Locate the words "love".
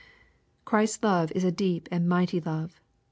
1.03-1.31, 2.41-2.81